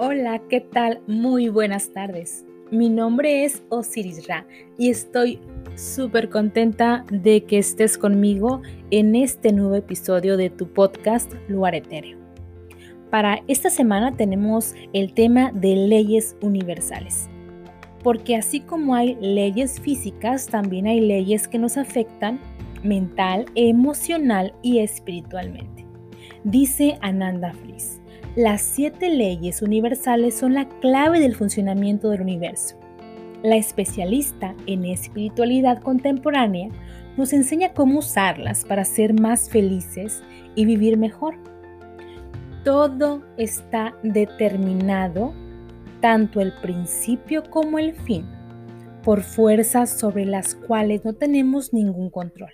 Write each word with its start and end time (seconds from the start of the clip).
Hola, 0.00 0.40
¿qué 0.48 0.60
tal? 0.60 1.00
Muy 1.08 1.48
buenas 1.48 1.92
tardes. 1.92 2.46
Mi 2.70 2.88
nombre 2.88 3.44
es 3.44 3.64
Osiris 3.68 4.28
Ra 4.28 4.46
y 4.78 4.90
estoy 4.90 5.40
súper 5.74 6.30
contenta 6.30 7.04
de 7.10 7.42
que 7.42 7.58
estés 7.58 7.98
conmigo 7.98 8.62
en 8.92 9.16
este 9.16 9.52
nuevo 9.52 9.74
episodio 9.74 10.36
de 10.36 10.50
tu 10.50 10.72
podcast 10.72 11.32
Lugar 11.48 11.74
Etéreo. 11.74 12.16
Para 13.10 13.42
esta 13.48 13.70
semana 13.70 14.16
tenemos 14.16 14.76
el 14.92 15.14
tema 15.14 15.50
de 15.50 15.74
leyes 15.74 16.36
universales, 16.42 17.28
porque 18.04 18.36
así 18.36 18.60
como 18.60 18.94
hay 18.94 19.16
leyes 19.20 19.80
físicas, 19.80 20.46
también 20.46 20.86
hay 20.86 21.00
leyes 21.00 21.48
que 21.48 21.58
nos 21.58 21.76
afectan 21.76 22.38
mental, 22.84 23.46
emocional 23.56 24.54
y 24.62 24.78
espiritualmente. 24.78 25.84
Dice 26.44 26.98
Ananda 27.00 27.52
Fries. 27.52 28.00
Las 28.38 28.62
siete 28.62 29.10
leyes 29.10 29.62
universales 29.62 30.38
son 30.38 30.54
la 30.54 30.68
clave 30.68 31.18
del 31.18 31.34
funcionamiento 31.34 32.10
del 32.10 32.20
universo. 32.20 32.76
La 33.42 33.56
especialista 33.56 34.54
en 34.66 34.84
espiritualidad 34.84 35.82
contemporánea 35.82 36.68
nos 37.16 37.32
enseña 37.32 37.74
cómo 37.74 37.98
usarlas 37.98 38.64
para 38.64 38.84
ser 38.84 39.20
más 39.20 39.50
felices 39.50 40.22
y 40.54 40.66
vivir 40.66 40.96
mejor. 40.96 41.34
Todo 42.64 43.24
está 43.38 43.96
determinado, 44.04 45.34
tanto 46.00 46.40
el 46.40 46.52
principio 46.62 47.42
como 47.50 47.80
el 47.80 47.96
fin, 47.96 48.24
por 49.02 49.22
fuerzas 49.22 49.90
sobre 49.90 50.24
las 50.26 50.54
cuales 50.54 51.04
no 51.04 51.12
tenemos 51.12 51.72
ningún 51.72 52.08
control. 52.08 52.52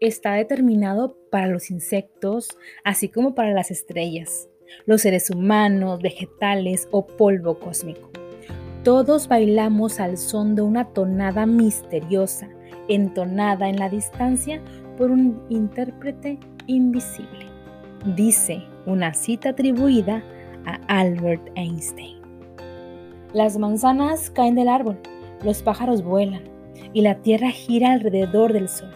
Está 0.00 0.32
determinado 0.32 1.18
para 1.30 1.48
los 1.48 1.70
insectos, 1.70 2.48
así 2.82 3.10
como 3.10 3.34
para 3.34 3.52
las 3.52 3.70
estrellas, 3.70 4.49
los 4.86 5.02
seres 5.02 5.30
humanos, 5.30 6.00
vegetales 6.00 6.88
o 6.90 7.06
polvo 7.06 7.58
cósmico. 7.58 8.10
Todos 8.84 9.28
bailamos 9.28 10.00
al 10.00 10.16
son 10.16 10.54
de 10.54 10.62
una 10.62 10.86
tonada 10.86 11.44
misteriosa, 11.44 12.48
entonada 12.88 13.68
en 13.68 13.76
la 13.76 13.90
distancia 13.90 14.62
por 14.96 15.10
un 15.10 15.42
intérprete 15.50 16.38
invisible. 16.66 17.46
Dice 18.16 18.62
una 18.86 19.12
cita 19.12 19.50
atribuida 19.50 20.22
a 20.64 20.80
Albert 20.88 21.42
Einstein. 21.56 22.18
Las 23.34 23.58
manzanas 23.58 24.30
caen 24.30 24.54
del 24.54 24.68
árbol, 24.68 24.98
los 25.44 25.62
pájaros 25.62 26.02
vuelan 26.02 26.42
y 26.94 27.02
la 27.02 27.16
Tierra 27.16 27.50
gira 27.50 27.92
alrededor 27.92 28.52
del 28.52 28.68
Sol. 28.68 28.90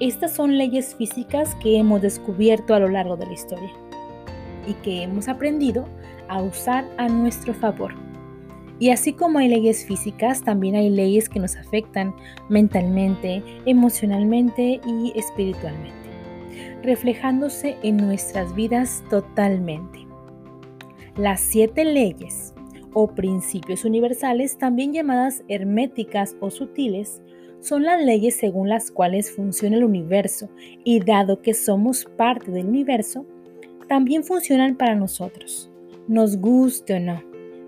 Estas 0.00 0.32
son 0.32 0.58
leyes 0.58 0.96
físicas 0.96 1.54
que 1.62 1.78
hemos 1.78 2.02
descubierto 2.02 2.74
a 2.74 2.80
lo 2.80 2.88
largo 2.88 3.16
de 3.16 3.26
la 3.26 3.32
historia 3.32 3.81
y 4.66 4.74
que 4.74 5.02
hemos 5.02 5.28
aprendido 5.28 5.86
a 6.28 6.42
usar 6.42 6.84
a 6.96 7.08
nuestro 7.08 7.54
favor. 7.54 7.94
Y 8.78 8.90
así 8.90 9.12
como 9.12 9.38
hay 9.38 9.48
leyes 9.48 9.84
físicas, 9.86 10.42
también 10.42 10.74
hay 10.74 10.90
leyes 10.90 11.28
que 11.28 11.38
nos 11.38 11.56
afectan 11.56 12.14
mentalmente, 12.48 13.42
emocionalmente 13.64 14.80
y 14.84 15.12
espiritualmente, 15.14 16.10
reflejándose 16.82 17.76
en 17.82 17.98
nuestras 17.98 18.54
vidas 18.54 19.04
totalmente. 19.08 20.06
Las 21.16 21.40
siete 21.40 21.84
leyes 21.84 22.54
o 22.92 23.08
principios 23.14 23.84
universales, 23.84 24.58
también 24.58 24.92
llamadas 24.92 25.44
herméticas 25.48 26.36
o 26.40 26.50
sutiles, 26.50 27.22
son 27.60 27.84
las 27.84 28.04
leyes 28.04 28.34
según 28.34 28.68
las 28.68 28.90
cuales 28.90 29.30
funciona 29.30 29.76
el 29.76 29.84
universo 29.84 30.48
y 30.84 30.98
dado 30.98 31.40
que 31.40 31.54
somos 31.54 32.04
parte 32.16 32.50
del 32.50 32.66
universo, 32.66 33.24
también 33.92 34.24
funcionan 34.24 34.74
para 34.74 34.94
nosotros, 34.94 35.70
nos 36.08 36.38
guste 36.38 36.94
o 36.94 36.98
no. 36.98 37.22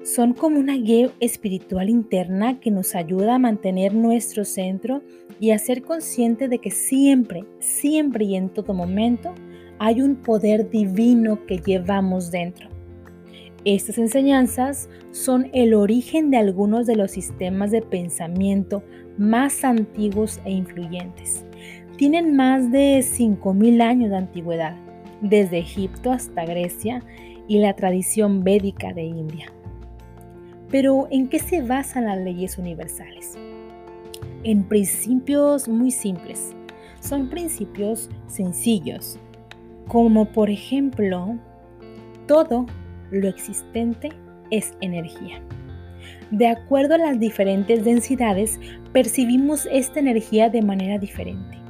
Son 0.04 0.32
como 0.32 0.58
una 0.58 0.74
guía 0.74 1.10
espiritual 1.20 1.90
interna 1.90 2.60
que 2.60 2.70
nos 2.70 2.94
ayuda 2.94 3.34
a 3.34 3.38
mantener 3.38 3.92
nuestro 3.92 4.46
centro 4.46 5.02
y 5.38 5.50
a 5.50 5.58
ser 5.58 5.82
consciente 5.82 6.48
de 6.48 6.60
que 6.60 6.70
siempre, 6.70 7.44
siempre 7.58 8.24
y 8.24 8.36
en 8.36 8.48
todo 8.48 8.72
momento 8.72 9.34
hay 9.78 10.00
un 10.00 10.16
poder 10.16 10.70
divino 10.70 11.44
que 11.44 11.58
llevamos 11.58 12.30
dentro. 12.30 12.70
Estas 13.66 13.98
enseñanzas 13.98 14.88
son 15.10 15.50
el 15.52 15.74
origen 15.74 16.30
de 16.30 16.38
algunos 16.38 16.86
de 16.86 16.96
los 16.96 17.10
sistemas 17.10 17.70
de 17.70 17.82
pensamiento 17.82 18.82
más 19.18 19.62
antiguos 19.62 20.40
e 20.46 20.52
influyentes. 20.52 21.44
Tienen 21.98 22.34
más 22.34 22.72
de 22.72 23.00
5.000 23.00 23.82
años 23.82 24.08
de 24.08 24.16
antigüedad 24.16 24.84
desde 25.24 25.58
Egipto 25.58 26.12
hasta 26.12 26.44
Grecia 26.44 27.02
y 27.48 27.58
la 27.58 27.74
tradición 27.74 28.44
védica 28.44 28.92
de 28.92 29.04
India. 29.04 29.50
Pero 30.70 31.08
¿en 31.10 31.28
qué 31.28 31.38
se 31.38 31.62
basan 31.62 32.04
las 32.04 32.18
leyes 32.18 32.58
universales? 32.58 33.38
En 34.42 34.64
principios 34.64 35.66
muy 35.68 35.90
simples. 35.90 36.54
Son 37.00 37.28
principios 37.28 38.10
sencillos, 38.26 39.18
como 39.88 40.26
por 40.26 40.50
ejemplo, 40.50 41.38
todo 42.26 42.66
lo 43.10 43.28
existente 43.28 44.10
es 44.50 44.74
energía. 44.80 45.40
De 46.30 46.48
acuerdo 46.48 46.94
a 46.94 46.98
las 46.98 47.18
diferentes 47.18 47.84
densidades, 47.84 48.58
percibimos 48.92 49.66
esta 49.70 50.00
energía 50.00 50.50
de 50.50 50.62
manera 50.62 50.98
diferente. 50.98 51.63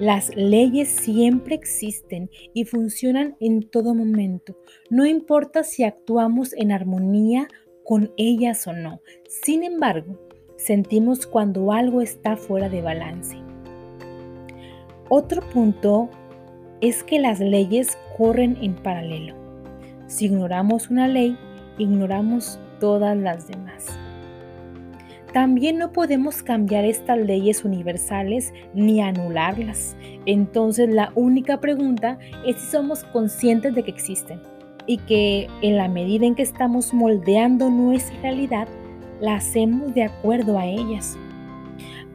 Las 0.00 0.34
leyes 0.34 0.88
siempre 0.88 1.54
existen 1.54 2.30
y 2.54 2.64
funcionan 2.64 3.36
en 3.38 3.68
todo 3.68 3.94
momento. 3.94 4.56
No 4.88 5.04
importa 5.04 5.62
si 5.62 5.84
actuamos 5.84 6.54
en 6.54 6.72
armonía 6.72 7.48
con 7.84 8.10
ellas 8.16 8.66
o 8.66 8.72
no. 8.72 9.02
Sin 9.28 9.62
embargo, 9.62 10.18
sentimos 10.56 11.26
cuando 11.26 11.70
algo 11.70 12.00
está 12.00 12.38
fuera 12.38 12.70
de 12.70 12.80
balance. 12.80 13.36
Otro 15.10 15.46
punto 15.50 16.08
es 16.80 17.04
que 17.04 17.18
las 17.18 17.38
leyes 17.38 17.98
corren 18.16 18.56
en 18.62 18.76
paralelo. 18.76 19.34
Si 20.06 20.24
ignoramos 20.24 20.88
una 20.88 21.08
ley, 21.08 21.36
ignoramos 21.76 22.58
todas 22.78 23.18
las 23.18 23.48
demás. 23.48 23.86
También 25.32 25.78
no 25.78 25.92
podemos 25.92 26.42
cambiar 26.42 26.84
estas 26.84 27.18
leyes 27.18 27.64
universales 27.64 28.52
ni 28.74 29.00
anularlas. 29.00 29.96
Entonces 30.26 30.88
la 30.88 31.12
única 31.14 31.60
pregunta 31.60 32.18
es 32.44 32.56
si 32.56 32.70
somos 32.70 33.04
conscientes 33.04 33.74
de 33.74 33.84
que 33.84 33.92
existen 33.92 34.40
y 34.86 34.98
que 34.98 35.46
en 35.62 35.76
la 35.76 35.88
medida 35.88 36.26
en 36.26 36.34
que 36.34 36.42
estamos 36.42 36.92
moldeando 36.92 37.70
nuestra 37.70 38.20
realidad, 38.22 38.66
la 39.20 39.36
hacemos 39.36 39.94
de 39.94 40.04
acuerdo 40.04 40.58
a 40.58 40.66
ellas. 40.66 41.16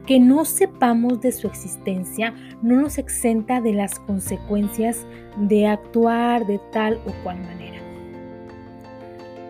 Que 0.06 0.20
no 0.20 0.44
sepamos 0.44 1.20
de 1.22 1.32
su 1.32 1.46
existencia 1.46 2.34
no 2.60 2.82
nos 2.82 2.98
exenta 2.98 3.62
de 3.62 3.72
las 3.72 3.98
consecuencias 4.00 5.06
de 5.38 5.66
actuar 5.66 6.46
de 6.46 6.60
tal 6.70 7.00
o 7.06 7.12
cual 7.22 7.40
manera. 7.40 7.78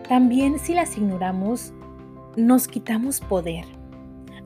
También 0.07 0.57
si 0.57 0.73
las 0.73 0.97
ignoramos, 0.97 1.73
nos 2.37 2.67
quitamos 2.67 3.19
poder 3.19 3.65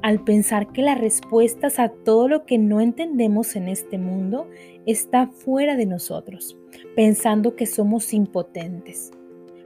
al 0.01 0.23
pensar 0.23 0.71
que 0.71 0.81
las 0.81 0.99
respuestas 0.99 1.77
a 1.77 1.89
todo 1.89 2.27
lo 2.27 2.45
que 2.45 2.57
no 2.57 2.81
entendemos 2.81 3.55
en 3.55 3.67
este 3.67 3.97
mundo 3.97 4.47
está 4.85 5.27
fuera 5.27 5.75
de 5.75 5.85
nosotros, 5.85 6.57
pensando 6.95 7.55
que 7.55 7.67
somos 7.67 8.13
impotentes. 8.13 9.11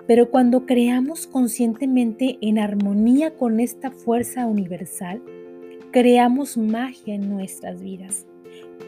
Pero 0.08 0.30
cuando 0.30 0.66
creamos 0.66 1.26
conscientemente 1.26 2.38
en 2.42 2.60
armonía 2.60 3.34
con 3.36 3.60
esta 3.60 3.92
fuerza 3.92 4.46
universal, 4.46 5.22
creamos 5.92 6.58
magia 6.58 7.16
en 7.16 7.30
nuestras 7.30 7.82
vidas. 7.82 8.26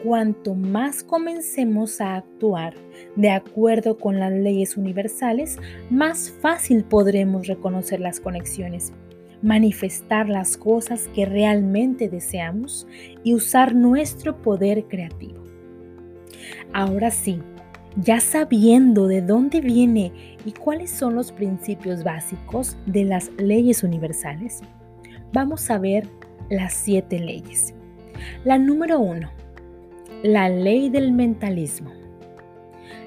Cuanto 0.04 0.54
más 0.54 1.02
comencemos 1.02 2.00
a 2.00 2.16
actuar 2.16 2.74
de 3.16 3.30
acuerdo 3.30 3.96
con 3.96 4.20
las 4.20 4.32
leyes 4.32 4.76
universales, 4.76 5.58
más 5.90 6.30
fácil 6.30 6.84
podremos 6.84 7.46
reconocer 7.46 8.00
las 8.00 8.20
conexiones 8.20 8.92
manifestar 9.42 10.28
las 10.28 10.56
cosas 10.56 11.08
que 11.14 11.24
realmente 11.24 12.08
deseamos 12.08 12.86
y 13.22 13.34
usar 13.34 13.74
nuestro 13.74 14.42
poder 14.42 14.84
creativo. 14.84 15.44
Ahora 16.72 17.10
sí, 17.10 17.40
ya 17.96 18.20
sabiendo 18.20 19.06
de 19.06 19.22
dónde 19.22 19.60
viene 19.60 20.12
y 20.44 20.52
cuáles 20.52 20.90
son 20.90 21.14
los 21.14 21.32
principios 21.32 22.04
básicos 22.04 22.76
de 22.86 23.04
las 23.04 23.30
leyes 23.38 23.82
universales, 23.82 24.60
vamos 25.32 25.70
a 25.70 25.78
ver 25.78 26.06
las 26.50 26.74
siete 26.74 27.18
leyes. 27.18 27.74
La 28.44 28.58
número 28.58 28.98
uno, 28.98 29.30
la 30.22 30.48
ley 30.48 30.90
del 30.90 31.12
mentalismo. 31.12 31.90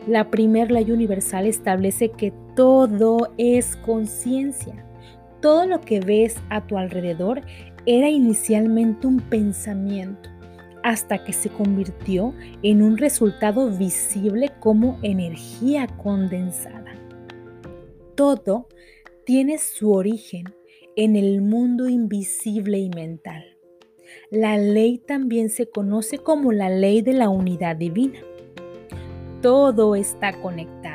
La 0.07 0.29
primera 0.29 0.71
ley 0.71 0.91
universal 0.91 1.45
establece 1.45 2.09
que 2.09 2.33
todo 2.55 3.33
es 3.37 3.75
conciencia 3.77 4.85
todo 5.41 5.65
lo 5.65 5.81
que 5.81 5.99
ves 5.99 6.37
a 6.49 6.65
tu 6.65 6.77
alrededor 6.77 7.41
era 7.85 8.09
inicialmente 8.09 9.07
un 9.07 9.19
pensamiento, 9.19 10.29
hasta 10.83 11.23
que 11.23 11.33
se 11.33 11.49
convirtió 11.49 12.33
en 12.63 12.81
un 12.81 12.97
resultado 12.97 13.69
visible 13.69 14.51
como 14.59 14.99
energía 15.01 15.87
condensada. 15.87 16.95
todo 18.15 18.67
tiene 19.25 19.57
su 19.57 19.93
origen 19.93 20.45
en 20.95 21.15
el 21.15 21.41
mundo 21.41 21.87
invisible 21.87 22.77
y 22.77 22.89
mental. 22.89 23.43
La 24.29 24.57
ley 24.57 24.97
también 24.97 25.49
se 25.49 25.67
conoce 25.67 26.17
como 26.17 26.51
la 26.51 26.69
ley 26.69 27.01
de 27.01 27.13
la 27.13 27.29
unidad 27.29 27.77
divina. 27.77 28.19
Todo 29.41 29.95
está 29.95 30.39
conectado. 30.41 30.90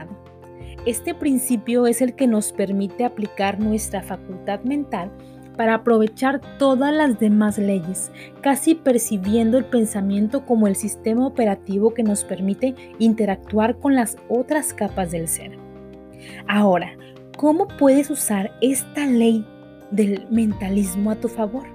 Este 0.87 1.17
principio 1.17 1.88
es 1.88 2.00
el 2.00 2.15
que 2.15 2.29
nos 2.29 2.53
permite 2.53 3.05
aplicar 3.05 3.59
nuestra 3.59 4.05
facultad 4.05 4.61
mental 4.61 5.11
para 5.56 5.75
aprovechar 5.75 6.41
todas 6.59 6.94
las 6.94 7.19
demás 7.19 7.59
leyes, 7.59 8.12
casi 8.41 8.77
percibiendo 8.77 9.59
el 9.59 9.65
pensamiento 9.65 10.47
como 10.47 10.69
el 10.69 10.77
sistema 10.77 11.27
operativo 11.27 11.93
que 11.93 12.05
nos 12.05 12.23
permite 12.23 12.77
interactuar 13.00 13.81
con 13.81 13.97
las 13.97 14.17
otras 14.29 14.73
capas 14.73 15.11
del 15.11 15.27
ser. 15.27 15.59
Ahora, 16.47 16.93
¿cómo 17.37 17.67
puedes 17.67 18.09
usar 18.09 18.53
esta 18.61 19.06
ley 19.06 19.44
del 19.91 20.25
mentalismo 20.31 21.11
a 21.11 21.17
tu 21.17 21.27
favor? 21.27 21.67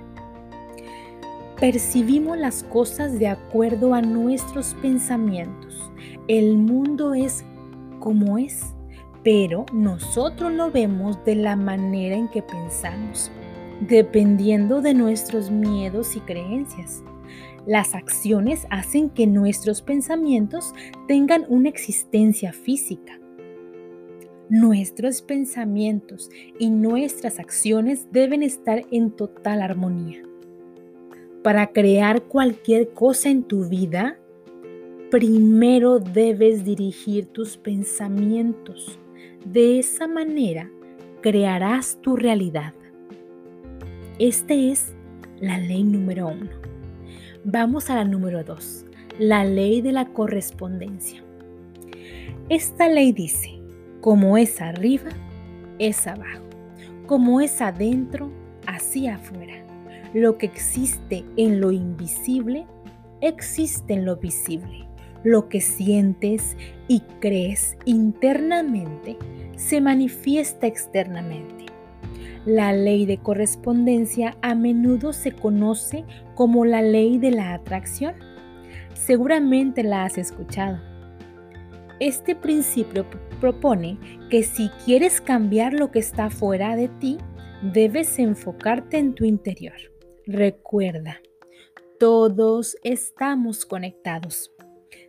Percibimos 1.59 2.37
las 2.37 2.63
cosas 2.63 3.19
de 3.19 3.27
acuerdo 3.27 3.93
a 3.93 4.01
nuestros 4.01 4.73
pensamientos. 4.75 5.91
El 6.29 6.55
mundo 6.55 7.13
es 7.13 7.43
como 7.99 8.37
es, 8.37 8.73
pero 9.23 9.65
nosotros 9.73 10.51
lo 10.51 10.71
vemos 10.71 11.23
de 11.25 11.35
la 11.35 11.55
manera 11.55 12.15
en 12.15 12.27
que 12.29 12.41
pensamos 12.41 13.31
dependiendo 13.81 14.81
de 14.81 14.93
nuestros 14.93 15.49
miedos 15.49 16.15
y 16.15 16.19
creencias. 16.21 17.03
Las 17.65 17.93
acciones 17.95 18.65
hacen 18.69 19.09
que 19.09 19.27
nuestros 19.27 19.81
pensamientos 19.81 20.73
tengan 21.07 21.45
una 21.49 21.69
existencia 21.69 22.53
física. 22.53 23.19
Nuestros 24.49 25.21
pensamientos 25.21 26.29
y 26.59 26.69
nuestras 26.69 27.39
acciones 27.39 28.07
deben 28.11 28.43
estar 28.43 28.83
en 28.91 29.11
total 29.11 29.61
armonía. 29.61 30.21
Para 31.43 31.67
crear 31.67 32.23
cualquier 32.23 32.89
cosa 32.89 33.29
en 33.29 33.43
tu 33.43 33.67
vida, 33.67 34.19
primero 35.09 35.99
debes 35.99 36.63
dirigir 36.65 37.27
tus 37.27 37.57
pensamientos. 37.57 38.99
De 39.45 39.79
esa 39.79 40.07
manera 40.07 40.69
crearás 41.21 41.97
tu 42.01 42.15
realidad. 42.15 42.73
Esta 44.19 44.53
es 44.53 44.93
la 45.39 45.57
ley 45.57 45.83
número 45.83 46.27
uno. 46.27 46.49
Vamos 47.43 47.89
a 47.89 47.95
la 47.95 48.03
número 48.03 48.43
dos, 48.43 48.85
la 49.17 49.43
ley 49.43 49.81
de 49.81 49.91
la 49.91 50.05
correspondencia. 50.05 51.23
Esta 52.49 52.87
ley 52.87 53.13
dice, 53.13 53.61
como 54.01 54.37
es 54.37 54.61
arriba, 54.61 55.09
es 55.79 56.05
abajo. 56.05 56.43
Como 57.07 57.41
es 57.41 57.61
adentro, 57.61 58.31
así 58.67 59.07
afuera. 59.07 59.65
Lo 60.13 60.37
que 60.37 60.45
existe 60.45 61.23
en 61.37 61.61
lo 61.61 61.71
invisible, 61.71 62.65
existe 63.21 63.93
en 63.93 64.05
lo 64.05 64.17
visible. 64.17 64.87
Lo 65.23 65.49
que 65.49 65.61
sientes 65.61 66.57
y 66.87 67.01
crees 67.19 67.77
internamente, 67.85 69.17
se 69.55 69.79
manifiesta 69.79 70.65
externamente. 70.67 71.65
La 72.45 72.73
ley 72.73 73.05
de 73.05 73.19
correspondencia 73.19 74.35
a 74.41 74.55
menudo 74.55 75.13
se 75.13 75.31
conoce 75.31 76.05
como 76.33 76.65
la 76.65 76.81
ley 76.81 77.19
de 77.19 77.29
la 77.29 77.53
atracción. 77.53 78.15
Seguramente 78.95 79.83
la 79.83 80.05
has 80.05 80.17
escuchado. 80.17 80.79
Este 81.99 82.35
principio 82.35 83.05
propone 83.39 83.99
que 84.31 84.41
si 84.41 84.69
quieres 84.85 85.21
cambiar 85.21 85.73
lo 85.73 85.91
que 85.91 85.99
está 85.99 86.31
fuera 86.31 86.75
de 86.75 86.87
ti, 86.87 87.19
debes 87.61 88.17
enfocarte 88.17 88.97
en 88.97 89.13
tu 89.13 89.23
interior. 89.23 89.77
Recuerda, 90.25 91.21
todos 91.99 92.75
estamos 92.83 93.67
conectados. 93.67 94.51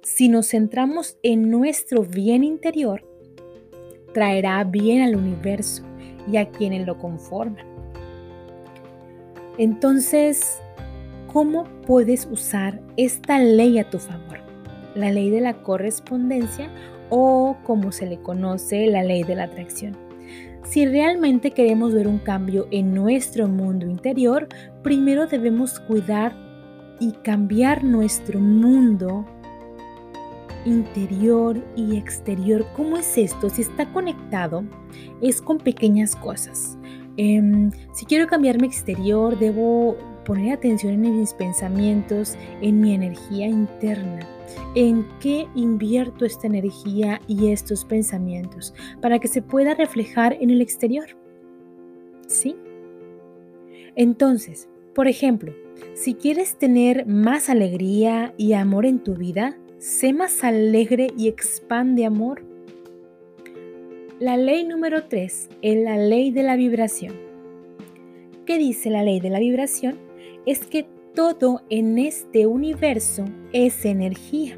Si 0.03 0.29
nos 0.29 0.49
centramos 0.49 1.17
en 1.23 1.51
nuestro 1.51 2.03
bien 2.03 2.45
interior, 2.45 3.05
traerá 4.13 4.63
bien 4.65 5.03
al 5.03 5.17
universo 5.17 5.83
y 6.31 6.37
a 6.37 6.51
quienes 6.51 6.87
lo 6.87 6.99
conforman. 6.99 7.67
Entonces, 9.59 10.61
¿cómo 11.33 11.65
puedes 11.87 12.27
usar 12.27 12.81
esta 12.97 13.39
ley 13.39 13.79
a 13.79 13.89
tu 13.91 13.99
favor? 13.99 14.41
La 14.95 15.11
ley 15.11 15.31
de 15.31 15.41
la 15.41 15.63
correspondencia 15.63 16.71
o 17.11 17.57
como 17.65 17.93
se 17.93 18.07
le 18.07 18.19
conoce, 18.21 18.87
la 18.87 19.03
ley 19.03 19.23
de 19.23 19.35
la 19.35 19.45
atracción. 19.45 19.97
Si 20.65 20.87
realmente 20.87 21.51
queremos 21.51 21.93
ver 21.93 22.07
un 22.07 22.19
cambio 22.19 22.69
en 22.71 22.95
nuestro 22.95 23.49
mundo 23.49 23.87
interior, 23.87 24.49
primero 24.83 25.27
debemos 25.27 25.81
cuidar 25.81 26.35
y 27.01 27.13
cambiar 27.13 27.85
nuestro 27.85 28.41
mundo 28.41 29.27
interior 30.65 31.63
y 31.77 31.97
exterior. 31.97 32.67
¿Cómo 32.77 32.97
es 32.97 33.19
esto? 33.19 33.51
Si 33.51 33.63
está 33.63 33.93
conectado, 33.93 34.65
es 35.21 35.41
con 35.41 35.59
pequeñas 35.59 36.17
cosas. 36.17 36.79
Em, 37.17 37.71
si 37.93 38.07
quiero 38.07 38.27
cambiar 38.27 38.61
mi 38.61 38.67
exterior, 38.67 39.39
debo 39.39 39.97
poner 40.25 40.53
atención 40.53 41.05
en 41.05 41.19
mis 41.19 41.35
pensamientos, 41.35 42.37
en 42.61 42.81
mi 42.81 42.95
energía 42.95 43.47
interna. 43.47 44.27
¿En 44.75 45.07
qué 45.21 45.47
invierto 45.55 46.25
esta 46.25 46.47
energía 46.47 47.21
y 47.27 47.51
estos 47.51 47.85
pensamientos 47.85 48.75
para 49.01 49.19
que 49.19 49.29
se 49.29 49.43
pueda 49.43 49.75
reflejar 49.75 50.37
en 50.41 50.51
el 50.51 50.61
exterior? 50.61 51.07
¿Sí? 52.27 52.57
Entonces, 53.95 54.69
por 54.95 55.09
ejemplo, 55.09 55.53
si 55.95 56.15
quieres 56.15 56.57
tener 56.57 57.07
más 57.07 57.51
alegría 57.51 58.35
y 58.37 58.55
amor 58.55 58.87
en 58.87 59.01
tu 59.01 59.15
vida, 59.15 59.59
sé 59.83 60.13
más 60.13 60.45
alegre 60.45 61.09
y 61.19 61.27
expande 61.27 62.07
amor. 62.07 62.45
La 64.21 64.37
ley 64.37 64.63
número 64.63 65.09
3 65.09 65.49
es 65.61 65.85
la 65.85 65.97
ley 65.97 66.31
de 66.31 66.45
la 66.45 66.55
vibración. 66.55 67.15
¿Qué 68.47 68.59
dice 68.59 68.91
la 68.91 69.03
ley 69.03 69.19
de 69.19 69.31
la 69.31 69.41
vibración? 69.41 69.99
Es 70.47 70.67
que 70.67 70.87
todo 71.17 71.63
en 71.69 71.99
este 71.99 72.47
universo 72.47 73.25
es 73.53 73.85
energía 73.85 74.57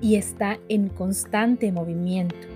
y 0.00 0.16
está 0.16 0.58
en 0.68 0.88
constante 0.88 1.70
movimiento. 1.70 2.48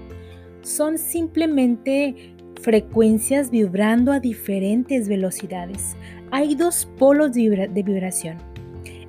Son 0.62 0.98
simplemente 0.98 2.34
frecuencias 2.60 3.52
vibrando 3.52 4.10
a 4.10 4.18
diferentes 4.18 5.08
velocidades. 5.08 5.94
Hay 6.32 6.56
dos 6.56 6.88
polos 6.98 7.32
de 7.32 7.82
vibración 7.84 8.53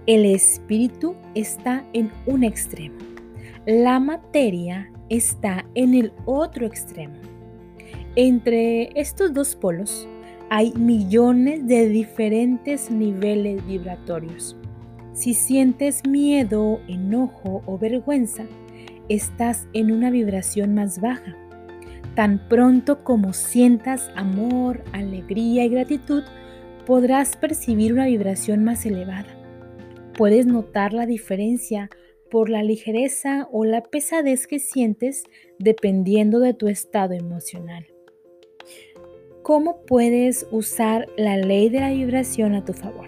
el 0.07 0.25
espíritu 0.25 1.15
está 1.33 1.83
en 1.93 2.12
un 2.27 2.43
extremo. 2.43 2.97
La 3.65 4.00
materia 4.00 4.91
está 5.09 5.65
en 5.74 5.95
el 5.95 6.13
otro 6.25 6.67
extremo. 6.67 7.15
Entre 8.15 8.89
estos 9.00 9.33
dos 9.33 9.55
polos 9.55 10.07
hay 10.50 10.74
millones 10.74 11.65
de 11.65 11.89
diferentes 11.89 12.91
niveles 12.91 13.65
vibratorios. 13.65 14.55
Si 15.13 15.33
sientes 15.33 16.05
miedo, 16.07 16.79
enojo 16.88 17.63
o 17.65 17.79
vergüenza, 17.79 18.45
estás 19.09 19.67
en 19.74 19.91
una 19.91 20.12
vibración 20.12 20.75
más 20.75 21.01
baja. 21.01 21.35
Tan 22.13 22.47
pronto 22.47 23.03
como 23.03 23.33
sientas 23.33 24.12
amor, 24.15 24.83
alegría 24.93 25.65
y 25.65 25.69
gratitud, 25.69 26.24
podrás 26.85 27.35
percibir 27.35 27.91
una 27.91 28.05
vibración 28.05 28.63
más 28.63 28.85
elevada. 28.85 29.44
Puedes 30.15 30.45
notar 30.45 30.93
la 30.93 31.05
diferencia 31.05 31.89
por 32.31 32.50
la 32.50 32.63
ligereza 32.63 33.50
o 33.51 33.65
la 33.65 33.84
pesadez 33.84 34.48
que 34.48 34.60
sientes 34.60 35.24
dependiendo 35.60 36.39
de 36.39 36.53
tu 36.53 36.69
estado 36.69 37.13
emocional. 37.13 37.86
¿Cómo 39.43 39.81
puedes 39.86 40.48
usar 40.51 41.10
la 41.17 41.36
ley 41.36 41.67
de 41.67 41.81
la 41.81 41.91
vibración 41.91 42.55
a 42.55 42.63
tu 42.63 42.72
favor? 42.72 43.07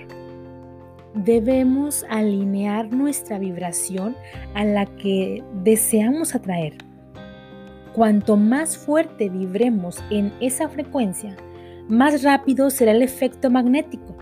Debemos 1.13 2.05
alinear 2.09 2.91
nuestra 2.91 3.39
vibración 3.39 4.17
a 4.53 4.65
la 4.65 4.85
que 4.97 5.41
deseamos 5.63 6.35
atraer. 6.35 6.73
Cuanto 7.93 8.35
más 8.35 8.77
fuerte 8.77 9.29
vibremos 9.29 10.03
en 10.11 10.33
esa 10.41 10.67
frecuencia, 10.67 11.37
más 11.87 12.21
rápido 12.21 12.69
será 12.69 12.91
el 12.91 13.01
efecto 13.01 13.49
magnético 13.49 14.16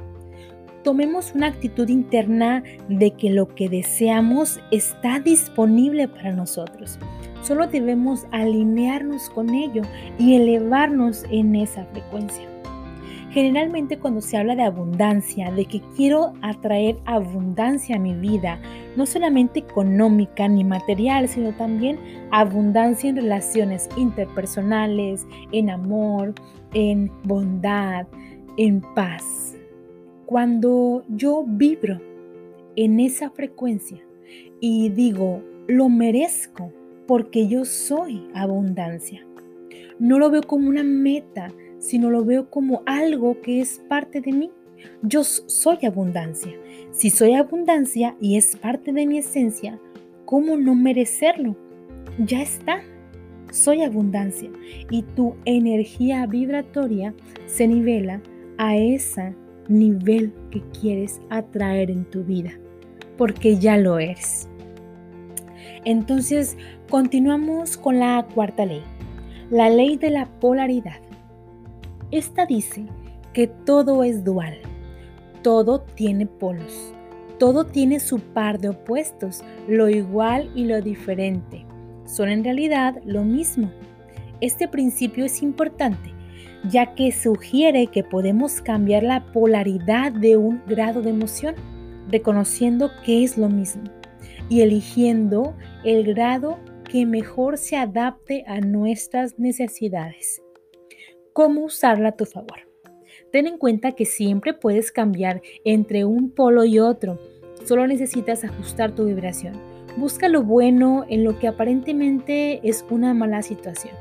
tomemos 0.85 1.33
una 1.33 1.47
actitud 1.47 1.89
interna 1.89 2.63
de 2.87 3.11
que 3.11 3.31
lo 3.31 3.47
que 3.47 3.67
deseamos 3.67 4.59
está 4.69 5.19
disponible 5.19 6.07
para 6.07 6.31
nosotros. 6.31 6.99
Solo 7.41 7.67
debemos 7.67 8.27
alinearnos 8.31 9.31
con 9.31 9.49
ello 9.49 9.81
y 10.19 10.35
elevarnos 10.35 11.25
en 11.31 11.55
esa 11.55 11.85
frecuencia. 11.85 12.47
Generalmente 13.31 13.97
cuando 13.97 14.21
se 14.21 14.37
habla 14.37 14.55
de 14.55 14.63
abundancia, 14.63 15.51
de 15.51 15.65
que 15.65 15.81
quiero 15.97 16.33
atraer 16.41 16.97
abundancia 17.05 17.95
a 17.95 17.99
mi 17.99 18.13
vida, 18.13 18.61
no 18.95 19.07
solamente 19.07 19.59
económica 19.59 20.47
ni 20.47 20.63
material, 20.63 21.27
sino 21.27 21.51
también 21.53 21.99
abundancia 22.31 23.09
en 23.09 23.17
relaciones 23.17 23.89
interpersonales, 23.97 25.25
en 25.51 25.71
amor, 25.71 26.35
en 26.73 27.11
bondad, 27.23 28.05
en 28.57 28.81
paz. 28.93 29.54
Cuando 30.25 31.03
yo 31.07 31.43
vibro 31.47 32.01
en 32.75 32.99
esa 32.99 33.29
frecuencia 33.29 34.03
y 34.59 34.89
digo, 34.89 35.43
lo 35.67 35.89
merezco 35.89 36.71
porque 37.07 37.47
yo 37.47 37.65
soy 37.65 38.27
abundancia. 38.33 39.25
No 39.99 40.17
lo 40.17 40.29
veo 40.31 40.41
como 40.41 40.67
una 40.67 40.83
meta, 40.83 41.53
sino 41.77 42.09
lo 42.09 42.25
veo 42.25 42.49
como 42.49 42.81
algo 42.85 43.39
que 43.41 43.61
es 43.61 43.81
parte 43.87 44.19
de 44.19 44.31
mí. 44.31 44.51
Yo 45.03 45.23
soy 45.23 45.77
abundancia. 45.85 46.53
Si 46.91 47.09
soy 47.09 47.33
abundancia 47.33 48.15
y 48.19 48.37
es 48.37 48.55
parte 48.55 48.93
de 48.93 49.05
mi 49.05 49.19
esencia, 49.19 49.79
¿cómo 50.25 50.57
no 50.57 50.75
merecerlo? 50.75 51.55
Ya 52.17 52.41
está. 52.41 52.81
Soy 53.51 53.83
abundancia 53.83 54.49
y 54.89 55.03
tu 55.03 55.35
energía 55.45 56.25
vibratoria 56.25 57.13
se 57.45 57.67
nivela 57.67 58.21
a 58.57 58.75
ese 58.75 59.35
nivel 59.67 60.33
que 60.51 60.61
quieres 60.79 61.21
atraer 61.29 61.91
en 61.91 62.05
tu 62.05 62.23
vida, 62.23 62.51
porque 63.17 63.57
ya 63.57 63.77
lo 63.77 63.99
eres. 63.99 64.49
Entonces, 65.83 66.57
continuamos 66.89 67.77
con 67.77 67.99
la 67.99 68.25
cuarta 68.33 68.65
ley, 68.65 68.83
la 69.49 69.69
ley 69.69 69.97
de 69.97 70.09
la 70.09 70.25
polaridad. 70.39 70.99
Esta 72.11 72.45
dice 72.45 72.85
que 73.33 73.47
todo 73.47 74.03
es 74.03 74.23
dual, 74.23 74.57
todo 75.43 75.81
tiene 75.81 76.25
polos, 76.25 76.93
todo 77.37 77.65
tiene 77.65 77.99
su 77.99 78.19
par 78.19 78.59
de 78.59 78.69
opuestos, 78.69 79.43
lo 79.67 79.89
igual 79.89 80.49
y 80.55 80.65
lo 80.65 80.81
diferente. 80.81 81.65
Son 82.05 82.29
en 82.29 82.43
realidad 82.43 83.01
lo 83.05 83.23
mismo. 83.23 83.69
Este 84.41 84.67
principio 84.67 85.25
es 85.25 85.41
importante 85.41 86.14
ya 86.69 86.95
que 86.95 87.11
sugiere 87.11 87.87
que 87.87 88.03
podemos 88.03 88.61
cambiar 88.61 89.03
la 89.03 89.31
polaridad 89.31 90.11
de 90.11 90.37
un 90.37 90.61
grado 90.67 91.01
de 91.01 91.11
emoción, 91.11 91.55
reconociendo 92.09 92.91
que 93.03 93.23
es 93.23 93.37
lo 93.37 93.49
mismo 93.49 93.83
y 94.49 94.61
eligiendo 94.61 95.55
el 95.83 96.03
grado 96.13 96.59
que 96.89 97.05
mejor 97.05 97.57
se 97.57 97.77
adapte 97.77 98.43
a 98.47 98.59
nuestras 98.61 99.39
necesidades. 99.39 100.41
¿Cómo 101.33 101.65
usarla 101.65 102.09
a 102.09 102.15
tu 102.15 102.25
favor? 102.25 102.59
Ten 103.31 103.47
en 103.47 103.57
cuenta 103.57 103.93
que 103.93 104.05
siempre 104.05 104.53
puedes 104.53 104.91
cambiar 104.91 105.41
entre 105.65 106.05
un 106.05 106.29
polo 106.29 106.63
y 106.63 106.79
otro. 106.79 107.19
Solo 107.65 107.87
necesitas 107.87 108.43
ajustar 108.43 108.93
tu 108.93 109.05
vibración. 109.05 109.59
Busca 109.97 110.29
lo 110.29 110.43
bueno 110.43 111.05
en 111.09 111.23
lo 111.23 111.37
que 111.39 111.47
aparentemente 111.47 112.61
es 112.67 112.85
una 112.89 113.13
mala 113.13 113.41
situación. 113.41 113.93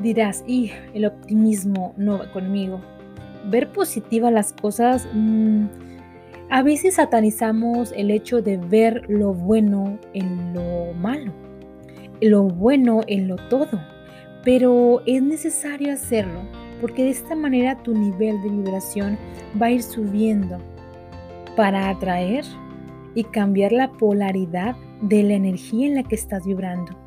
Dirás, 0.00 0.44
y 0.46 0.72
el 0.94 1.06
optimismo 1.06 1.94
no 1.96 2.18
va 2.18 2.32
conmigo. 2.32 2.80
Ver 3.50 3.70
positiva 3.72 4.30
las 4.30 4.52
cosas 4.52 5.08
mmm, 5.12 5.66
a 6.54 6.62
veces 6.62 6.96
satanizamos 6.96 7.92
el 7.96 8.10
hecho 8.10 8.42
de 8.42 8.58
ver 8.58 9.04
lo 9.08 9.32
bueno 9.32 9.98
en 10.12 10.52
lo 10.52 10.92
malo, 10.92 11.32
lo 12.20 12.42
bueno 12.42 13.00
en 13.06 13.26
lo 13.26 13.36
todo, 13.48 13.80
pero 14.44 15.00
es 15.06 15.22
necesario 15.22 15.94
hacerlo 15.94 16.42
porque 16.82 17.04
de 17.04 17.10
esta 17.10 17.34
manera 17.34 17.82
tu 17.82 17.94
nivel 17.94 18.42
de 18.42 18.50
vibración 18.50 19.16
va 19.60 19.66
a 19.66 19.70
ir 19.70 19.82
subiendo 19.82 20.58
para 21.56 21.88
atraer 21.88 22.44
y 23.14 23.24
cambiar 23.24 23.72
la 23.72 23.90
polaridad 23.90 24.76
de 25.00 25.22
la 25.22 25.34
energía 25.34 25.86
en 25.86 25.94
la 25.94 26.02
que 26.02 26.16
estás 26.16 26.44
vibrando. 26.44 27.01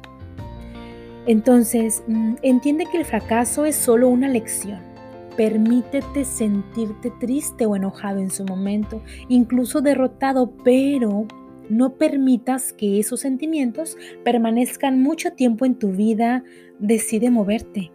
Entonces, 1.28 2.04
mm, 2.08 2.36
entiende 2.42 2.86
que 2.92 2.98
el 2.98 3.06
fracaso 3.06 3.66
es 3.66 3.76
solo 3.76 4.10
una 4.10 4.28
lección 4.28 4.96
Permítete 5.38 6.24
sentirte 6.24 7.12
triste 7.20 7.66
o 7.66 7.76
enojado 7.76 8.20
en 8.20 8.32
su 8.32 8.46
momento, 8.46 9.02
incluso 9.28 9.82
derrotado, 9.82 10.54
pero 10.64 11.28
no 11.68 11.96
permitas 11.96 12.72
que 12.72 13.00
esos 13.00 13.20
sentimientos 13.20 13.98
permanezcan 14.24 15.02
mucho 15.02 15.34
tiempo 15.34 15.66
en 15.66 15.76
tu 15.76 15.92
vida. 15.92 16.44
Decide 16.80 17.32
moverte. 17.32 17.92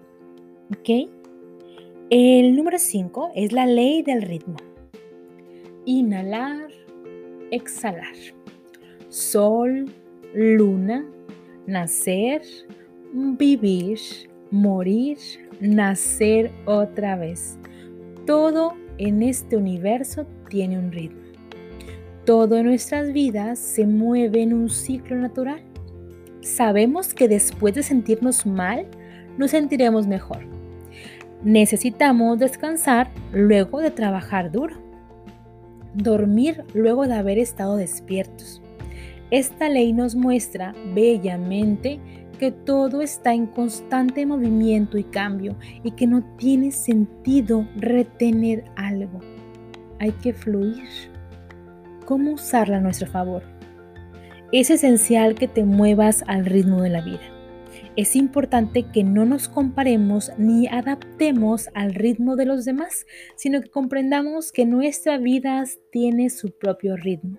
¿Ok? 0.71 1.09
El 2.11 2.57
número 2.57 2.79
5 2.79 3.33
es 3.35 3.53
la 3.53 3.65
ley 3.65 4.03
del 4.03 4.23
ritmo. 4.23 4.57
Inhalar, 5.87 6.69
exhalar. 7.51 8.15
Sol, 9.09 9.87
luna, 10.35 11.07
nacer, 11.67 12.43
vivir, 13.13 13.99
morir, 14.51 15.19
nacer 15.61 16.51
otra 16.67 17.17
vez. 17.17 17.59
Todo 18.27 18.75
en 18.99 19.23
este 19.23 19.57
universo 19.57 20.27
tiene 20.49 20.79
un 20.79 20.93
ritmo. 20.93 21.21
Todo 22.25 22.59
en 22.59 22.67
nuestras 22.67 23.13
vidas 23.13 23.59
se 23.59 23.87
mueve 23.87 24.43
en 24.43 24.55
un 24.55 24.69
ciclo 24.69 25.17
natural. 25.17 25.63
Sabemos 26.43 27.15
que 27.15 27.29
después 27.29 27.75
de 27.75 27.83
sentirnos 27.83 28.47
mal, 28.47 28.87
nos 29.37 29.51
sentiremos 29.51 30.07
mejor. 30.07 30.41
Necesitamos 31.43 32.39
descansar 32.39 33.11
luego 33.33 33.81
de 33.81 33.91
trabajar 33.91 34.53
duro. 34.53 34.77
Dormir 35.95 36.65
luego 36.75 37.07
de 37.07 37.15
haber 37.15 37.39
estado 37.39 37.77
despiertos. 37.77 38.63
Esta 39.31 39.69
ley 39.69 39.93
nos 39.93 40.15
muestra 40.15 40.75
bellamente 40.95 42.01
que 42.41 42.53
todo 42.53 43.03
está 43.03 43.35
en 43.35 43.47
constante 43.47 44.25
movimiento 44.25 44.97
y 44.97 45.05
cambio 45.05 45.59
y 45.85 45.91
que 45.91 46.07
no 46.07 46.25
tiene 46.39 46.71
sentido 46.71 47.69
retener 47.77 48.65
algo. 48.77 49.21
Hay 49.99 50.13
que 50.13 50.33
fluir. 50.33 50.89
¿Cómo 52.07 52.33
usarla 52.33 52.79
a 52.79 52.81
nuestro 52.81 53.09
favor? 53.09 53.43
Es 54.53 54.71
esencial 54.71 55.35
que 55.35 55.49
te 55.49 55.65
muevas 55.65 56.25
al 56.29 56.47
ritmo 56.47 56.81
de 56.81 56.89
la 56.89 57.03
vida. 57.03 57.21
Es 57.95 58.17
importante 58.17 58.85
que 58.85 59.05
no 59.05 59.27
nos 59.27 59.51
comparemos 59.51 60.33
ni 60.39 60.67
adaptemos 60.67 61.69
al 61.75 61.93
ritmo 61.93 62.37
de 62.37 62.47
los 62.47 62.65
demás, 62.65 63.05
sino 63.37 63.61
que 63.61 63.69
comprendamos 63.69 64.51
que 64.51 64.65
nuestra 64.65 65.19
vida 65.19 65.63
tiene 65.93 66.31
su 66.31 66.53
propio 66.57 66.97
ritmo. 66.97 67.39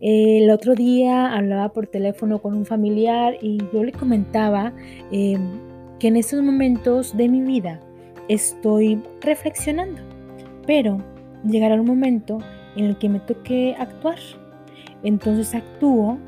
El 0.00 0.50
otro 0.50 0.74
día 0.74 1.36
hablaba 1.36 1.74
por 1.74 1.86
teléfono 1.86 2.40
con 2.40 2.54
un 2.54 2.64
familiar 2.64 3.36
y 3.42 3.58
yo 3.70 3.84
le 3.84 3.92
comentaba 3.92 4.72
eh, 5.12 5.38
que 5.98 6.08
en 6.08 6.16
estos 6.16 6.42
momentos 6.42 7.14
de 7.14 7.28
mi 7.28 7.42
vida 7.42 7.80
estoy 8.28 9.02
reflexionando, 9.20 10.00
pero 10.66 10.96
llegará 11.44 11.74
un 11.74 11.86
momento 11.86 12.38
en 12.76 12.86
el 12.86 12.96
que 12.96 13.10
me 13.10 13.20
toque 13.20 13.76
actuar. 13.78 14.16
Entonces 15.02 15.54
actúo 15.54 16.18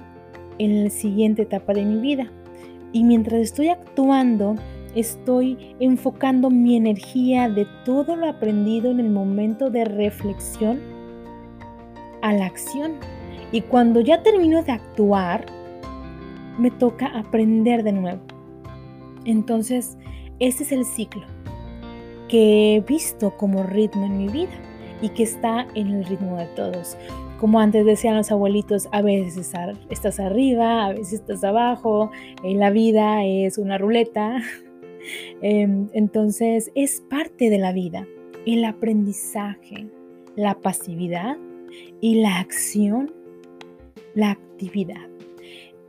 en 0.59 0.85
la 0.85 0.91
siguiente 0.91 1.43
etapa 1.43 1.73
de 1.73 1.87
mi 1.87 1.99
vida. 1.99 2.31
Y 2.93 3.05
mientras 3.05 3.41
estoy 3.41 3.69
actuando, 3.69 4.55
estoy 4.95 5.75
enfocando 5.81 6.51
mi 6.51 6.77
energía 6.77 7.49
de 7.49 7.67
todo 7.87 8.17
lo 8.17 8.29
aprendido 8.29 8.91
en 8.91 9.01
el 9.01 9.09
momento 9.09 9.71
de 9.71 9.87
reflexión 9.87 10.79
a 12.21 12.35
la 12.35 12.45
acción. 12.45 12.93
Y 13.53 13.61
cuando 13.61 14.01
ya 14.01 14.23
termino 14.23 14.63
de 14.63 14.73
actuar, 14.73 15.47
me 16.59 16.71
toca 16.71 17.07
aprender 17.07 17.83
de 17.83 17.93
nuevo. 17.93 18.21
Entonces, 19.25 19.97
ese 20.39 20.65
es 20.65 20.73
el 20.73 20.85
ciclo 20.85 21.23
que 22.29 22.77
he 22.77 22.81
visto 22.81 23.37
como 23.37 23.63
ritmo 23.63 24.07
en 24.07 24.17
mi 24.17 24.29
vida 24.29 24.53
y 25.03 25.11
que 25.11 25.23
está 25.23 25.67
en 25.75 25.89
el 25.89 26.05
ritmo 26.07 26.39
de 26.39 26.47
todos. 26.57 26.97
Como 27.39 27.61
antes 27.61 27.85
decían 27.85 28.17
los 28.17 28.31
abuelitos, 28.31 28.89
a 28.91 29.03
veces 29.03 29.55
estás 29.91 30.19
arriba, 30.19 30.87
a 30.87 30.93
veces 30.93 31.15
estás 31.15 31.45
abajo, 31.45 32.11
en 32.43 32.59
la 32.59 32.71
vida 32.71 33.25
es 33.25 33.59
una 33.59 33.79
ruleta. 33.79 34.43
Em, 35.43 35.89
entonces 35.95 36.71
es 36.77 37.01
parte 37.11 37.51
de 37.51 37.59
la 37.59 37.73
vida, 37.73 38.07
el 38.47 38.65
aprendizaje, 38.65 39.89
la 40.37 40.55
pasividad 40.55 41.37
y 42.01 42.23
la 42.23 42.39
acción 42.39 43.13
la 44.15 44.33
actividad. 44.33 45.09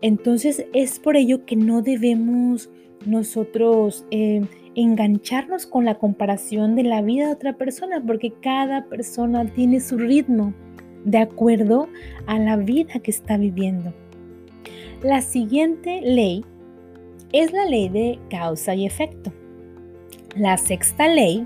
Entonces 0.01 0.65
es 0.74 1.00
por 1.00 1.15
ello 1.15 1.46
que 1.46 1.56
no 1.56 1.82
debemos 1.82 2.70
nosotros 3.06 4.06
eh, 4.12 4.42
engancharnos 4.75 5.65
con 5.65 5.86
la 5.86 5.96
comparación 5.96 6.75
de 6.75 6.84
la 6.84 7.01
vida 7.01 7.27
de 7.27 7.34
otra 7.34 7.58
persona, 7.58 8.03
porque 8.06 8.34
cada 8.42 8.86
persona 8.86 9.46
tiene 9.46 9.80
su 9.80 9.98
ritmo 9.98 10.53
de 11.06 11.20
acuerdo 11.20 11.88
a 12.27 12.39
la 12.39 12.58
vida 12.58 13.00
que 13.00 13.12
está 13.12 13.38
viviendo. 13.38 13.94
La 15.03 15.22
siguiente 15.22 16.01
ley 16.01 16.46
es 17.34 17.51
la 17.51 17.65
ley 17.65 17.89
de 17.89 18.20
causa 18.30 18.75
y 18.75 18.86
efecto. 18.86 19.34
La 20.36 20.58
sexta 20.58 21.08
ley 21.08 21.46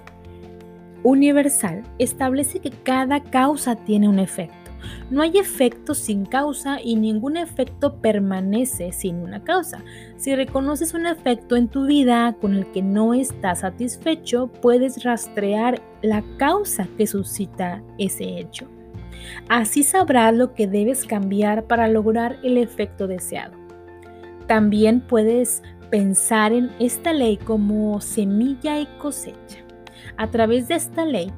universal 1.04 1.84
establece 1.98 2.60
que 2.60 2.72
cada 2.72 3.24
causa 3.24 3.76
tiene 3.76 4.08
un 4.08 4.20
efecto. 4.20 4.67
No 5.10 5.22
hay 5.22 5.38
efecto 5.38 5.94
sin 5.94 6.26
causa 6.26 6.80
y 6.82 6.96
ningún 6.96 7.38
efecto 7.38 8.02
permanece 8.02 8.92
sin 8.92 9.18
una 9.18 9.44
causa. 9.44 9.84
Si 10.18 10.36
reconoces 10.36 10.94
un 10.94 11.06
efecto 11.06 11.56
en 11.56 11.68
tu 11.68 11.86
vida 11.86 12.36
con 12.40 12.54
el 12.54 12.66
que 12.72 12.82
no 12.82 13.14
estás 13.14 13.60
satisfecho, 13.60 14.48
puedes 14.62 15.04
rastrear 15.04 15.82
la 16.02 16.24
causa 16.38 16.88
que 16.98 17.08
suscita 17.08 17.84
ese 17.98 18.40
hecho. 18.40 18.68
Así 19.50 19.84
sabrás 19.84 20.34
lo 20.34 20.54
que 20.54 20.68
debes 20.68 21.06
cambiar 21.06 21.66
para 21.66 21.88
lograr 21.88 22.38
el 22.44 22.58
efecto 22.58 23.08
deseado. 23.08 23.58
También 24.48 25.02
puedes 25.02 25.64
pensar 25.90 26.54
en 26.54 26.70
esta 26.80 27.14
ley 27.14 27.38
como 27.38 28.00
semilla 28.02 28.80
y 28.80 28.86
cosecha. 28.98 29.60
A 30.18 30.30
través 30.30 30.68
de 30.68 30.76
esta 30.76 31.06
ley 31.06 31.32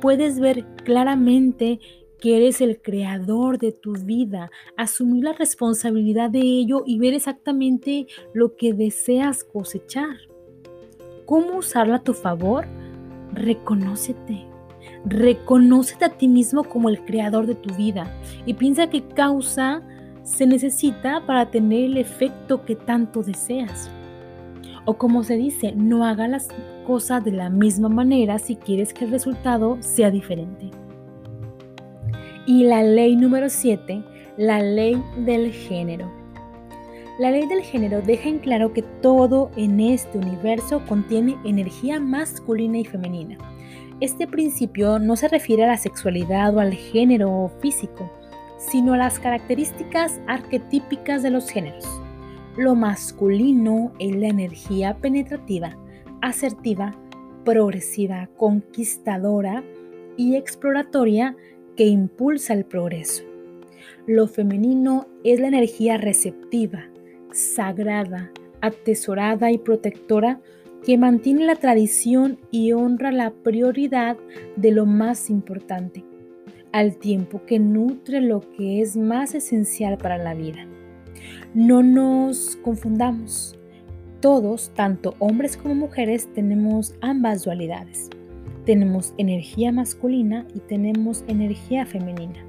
puedes 0.00 0.40
ver 0.40 0.64
claramente 0.84 1.80
que 2.20 2.36
eres 2.36 2.60
el 2.60 2.80
creador 2.80 3.58
de 3.58 3.72
tu 3.72 3.92
vida, 3.92 4.50
asumir 4.76 5.24
la 5.24 5.32
responsabilidad 5.32 6.30
de 6.30 6.40
ello 6.40 6.82
y 6.86 6.98
ver 6.98 7.14
exactamente 7.14 8.06
lo 8.32 8.56
que 8.56 8.72
deseas 8.72 9.44
cosechar. 9.44 10.16
¿Cómo 11.26 11.58
usarla 11.58 11.96
a 11.96 12.02
tu 12.02 12.14
favor? 12.14 12.66
Reconócete. 13.32 14.46
Reconócete 15.04 16.04
a 16.04 16.16
ti 16.16 16.28
mismo 16.28 16.64
como 16.64 16.88
el 16.88 17.04
creador 17.04 17.46
de 17.46 17.54
tu 17.54 17.74
vida 17.74 18.12
y 18.44 18.54
piensa 18.54 18.88
qué 18.88 19.06
causa 19.08 19.82
se 20.22 20.46
necesita 20.46 21.24
para 21.26 21.50
tener 21.50 21.84
el 21.84 21.96
efecto 21.96 22.64
que 22.64 22.74
tanto 22.74 23.22
deseas. 23.22 23.90
O 24.84 24.94
como 24.94 25.22
se 25.24 25.36
dice, 25.36 25.72
no 25.72 26.04
haga 26.04 26.28
las 26.28 26.48
cosas 26.86 27.24
de 27.24 27.32
la 27.32 27.50
misma 27.50 27.88
manera 27.88 28.38
si 28.38 28.56
quieres 28.56 28.94
que 28.94 29.04
el 29.04 29.10
resultado 29.10 29.76
sea 29.80 30.10
diferente. 30.10 30.70
Y 32.46 32.62
la 32.62 32.84
ley 32.84 33.16
número 33.16 33.48
7, 33.48 34.04
la 34.36 34.62
ley 34.62 35.02
del 35.16 35.50
género. 35.50 36.08
La 37.18 37.32
ley 37.32 37.44
del 37.48 37.62
género 37.62 38.02
deja 38.02 38.28
en 38.28 38.38
claro 38.38 38.72
que 38.72 38.82
todo 38.82 39.50
en 39.56 39.80
este 39.80 40.16
universo 40.16 40.80
contiene 40.86 41.36
energía 41.44 41.98
masculina 41.98 42.78
y 42.78 42.84
femenina. 42.84 43.36
Este 44.00 44.28
principio 44.28 45.00
no 45.00 45.16
se 45.16 45.26
refiere 45.26 45.64
a 45.64 45.68
la 45.68 45.76
sexualidad 45.76 46.54
o 46.54 46.60
al 46.60 46.74
género 46.74 47.50
físico, 47.60 48.08
sino 48.58 48.92
a 48.92 48.98
las 48.98 49.18
características 49.18 50.20
arquetípicas 50.28 51.24
de 51.24 51.30
los 51.30 51.50
géneros. 51.50 51.84
Lo 52.56 52.76
masculino 52.76 53.92
es 53.98 54.14
la 54.14 54.28
energía 54.28 54.98
penetrativa, 54.98 55.76
asertiva, 56.22 56.94
progresiva, 57.44 58.28
conquistadora 58.36 59.64
y 60.16 60.36
exploratoria 60.36 61.36
que 61.76 61.86
impulsa 61.86 62.54
el 62.54 62.64
progreso. 62.64 63.22
Lo 64.06 64.28
femenino 64.28 65.06
es 65.24 65.40
la 65.40 65.48
energía 65.48 65.96
receptiva, 65.96 66.88
sagrada, 67.32 68.30
atesorada 68.60 69.50
y 69.50 69.58
protectora 69.58 70.40
que 70.84 70.98
mantiene 70.98 71.44
la 71.44 71.56
tradición 71.56 72.38
y 72.50 72.72
honra 72.72 73.10
la 73.10 73.32
prioridad 73.32 74.16
de 74.56 74.70
lo 74.70 74.86
más 74.86 75.30
importante, 75.30 76.04
al 76.72 76.96
tiempo 76.96 77.42
que 77.44 77.58
nutre 77.58 78.20
lo 78.20 78.40
que 78.52 78.80
es 78.80 78.96
más 78.96 79.34
esencial 79.34 79.98
para 79.98 80.18
la 80.18 80.34
vida. 80.34 80.66
No 81.54 81.82
nos 81.82 82.56
confundamos. 82.62 83.58
Todos, 84.20 84.70
tanto 84.74 85.14
hombres 85.18 85.56
como 85.56 85.74
mujeres, 85.74 86.32
tenemos 86.32 86.94
ambas 87.00 87.44
dualidades. 87.44 88.10
Tenemos 88.66 89.14
energía 89.16 89.72
masculina 89.72 90.46
y 90.54 90.58
tenemos 90.60 91.24
energía 91.28 91.86
femenina. 91.86 92.44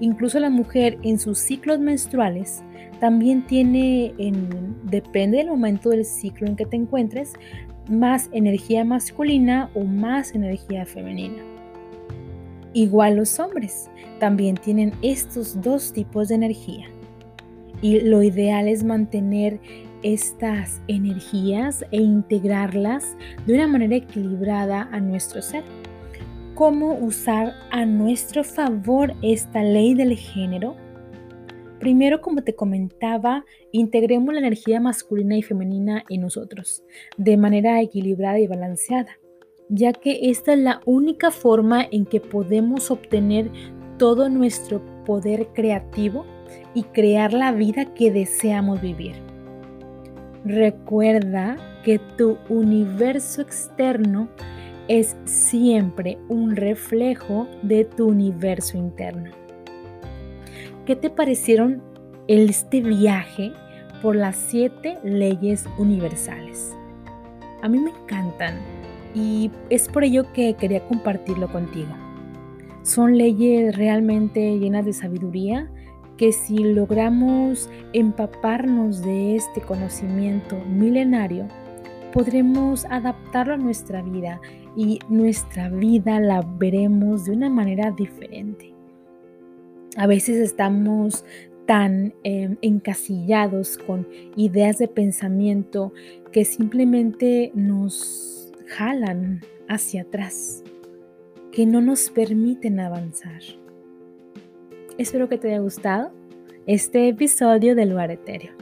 Incluso 0.00 0.40
la 0.40 0.50
mujer 0.50 0.98
en 1.02 1.18
sus 1.18 1.38
ciclos 1.38 1.78
menstruales 1.78 2.62
también 3.00 3.46
tiene, 3.46 4.14
depende 4.84 5.38
del 5.38 5.48
momento 5.48 5.90
del 5.90 6.04
ciclo 6.04 6.46
en 6.46 6.56
que 6.56 6.66
te 6.66 6.76
encuentres, 6.76 7.34
más 7.88 8.28
energía 8.32 8.84
masculina 8.84 9.70
o 9.74 9.84
más 9.84 10.34
energía 10.34 10.86
femenina. 10.86 11.42
Igual 12.72 13.16
los 13.16 13.38
hombres 13.38 13.90
también 14.18 14.56
tienen 14.56 14.92
estos 15.02 15.60
dos 15.60 15.92
tipos 15.92 16.28
de 16.28 16.34
energía. 16.34 16.86
Y 17.82 18.00
lo 18.00 18.22
ideal 18.22 18.68
es 18.68 18.84
mantener 18.84 19.60
estas 20.02 20.80
energías 20.88 21.84
e 21.90 21.96
integrarlas 21.96 23.16
de 23.46 23.54
una 23.54 23.66
manera 23.66 23.96
equilibrada 23.96 24.88
a 24.92 25.00
nuestro 25.00 25.42
ser. 25.42 25.64
¿Cómo 26.54 26.94
usar 26.94 27.54
a 27.70 27.84
nuestro 27.84 28.42
favor 28.42 29.14
esta 29.22 29.62
ley 29.62 29.94
del 29.94 30.16
género? 30.16 30.76
Primero, 31.78 32.22
como 32.22 32.42
te 32.42 32.54
comentaba, 32.54 33.44
integremos 33.72 34.32
la 34.32 34.40
energía 34.40 34.80
masculina 34.80 35.36
y 35.36 35.42
femenina 35.42 36.04
en 36.08 36.22
nosotros 36.22 36.82
de 37.18 37.36
manera 37.36 37.80
equilibrada 37.82 38.38
y 38.38 38.46
balanceada, 38.46 39.18
ya 39.68 39.92
que 39.92 40.30
esta 40.30 40.54
es 40.54 40.60
la 40.60 40.80
única 40.86 41.30
forma 41.30 41.86
en 41.90 42.06
que 42.06 42.20
podemos 42.20 42.90
obtener 42.90 43.50
todo 43.98 44.28
nuestro 44.28 44.82
poder 45.04 45.48
creativo 45.48 46.24
y 46.74 46.84
crear 46.84 47.32
la 47.32 47.52
vida 47.52 47.94
que 47.94 48.10
deseamos 48.10 48.80
vivir. 48.80 49.35
Recuerda 50.46 51.56
que 51.82 51.98
tu 51.98 52.38
universo 52.48 53.42
externo 53.42 54.28
es 54.86 55.16
siempre 55.24 56.18
un 56.28 56.54
reflejo 56.54 57.48
de 57.62 57.84
tu 57.84 58.06
universo 58.06 58.78
interno. 58.78 59.32
¿Qué 60.84 60.94
te 60.94 61.10
parecieron 61.10 61.82
este 62.28 62.80
viaje 62.80 63.50
por 64.00 64.14
las 64.14 64.36
siete 64.36 64.98
leyes 65.02 65.64
universales? 65.78 66.72
A 67.62 67.68
mí 67.68 67.80
me 67.80 67.90
encantan 67.90 68.54
y 69.16 69.50
es 69.68 69.88
por 69.88 70.04
ello 70.04 70.32
que 70.32 70.54
quería 70.54 70.86
compartirlo 70.86 71.50
contigo. 71.50 71.92
Son 72.84 73.18
leyes 73.18 73.76
realmente 73.76 74.60
llenas 74.60 74.84
de 74.84 74.92
sabiduría 74.92 75.68
que 76.16 76.32
si 76.32 76.58
logramos 76.58 77.68
empaparnos 77.92 79.02
de 79.02 79.36
este 79.36 79.60
conocimiento 79.60 80.56
milenario, 80.64 81.48
podremos 82.12 82.86
adaptarlo 82.86 83.54
a 83.54 83.58
nuestra 83.58 84.02
vida 84.02 84.40
y 84.74 84.98
nuestra 85.08 85.68
vida 85.68 86.18
la 86.20 86.42
veremos 86.42 87.26
de 87.26 87.32
una 87.32 87.50
manera 87.50 87.90
diferente. 87.90 88.72
A 89.96 90.06
veces 90.06 90.36
estamos 90.38 91.24
tan 91.66 92.14
em, 92.22 92.56
encasillados 92.62 93.76
con 93.76 94.06
ideas 94.36 94.78
de 94.78 94.88
pensamiento 94.88 95.92
que 96.32 96.44
simplemente 96.44 97.50
nos 97.54 98.52
jalan 98.68 99.40
hacia 99.68 100.02
atrás, 100.02 100.62
que 101.52 101.66
no 101.66 101.80
nos 101.80 102.10
permiten 102.10 102.80
avanzar. 102.80 103.42
Espero 104.98 105.28
que 105.28 105.36
te 105.36 105.48
haya 105.48 105.58
gustado 105.58 106.10
este 106.66 107.08
episodio 107.08 107.74
del 107.74 107.90
Lugar 107.90 108.10
Etéreo. 108.10 108.54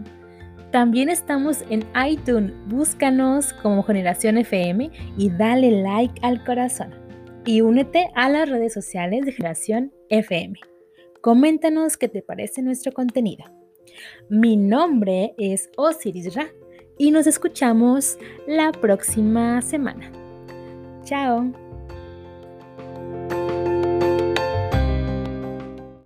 También 0.70 1.08
estamos 1.08 1.64
en 1.68 1.84
iTunes, 2.08 2.52
búscanos 2.68 3.52
como 3.54 3.82
Generación 3.82 4.38
FM 4.38 4.92
y 5.18 5.30
dale 5.30 5.82
like 5.82 6.20
al 6.22 6.44
corazón. 6.44 6.94
Y 7.44 7.62
únete 7.62 8.10
a 8.14 8.28
las 8.28 8.48
redes 8.48 8.72
sociales 8.72 9.26
de 9.26 9.32
Generación 9.32 9.92
FM. 10.08 10.54
Coméntanos 11.20 11.96
qué 11.96 12.06
te 12.08 12.22
parece 12.22 12.62
nuestro 12.62 12.92
contenido. 12.92 13.61
Mi 14.28 14.56
nombre 14.56 15.34
es 15.38 15.70
Osiris 15.76 16.34
Ra 16.34 16.48
y 16.98 17.10
nos 17.10 17.26
escuchamos 17.26 18.18
la 18.46 18.72
próxima 18.72 19.60
semana. 19.62 20.10
Chao. 21.04 21.52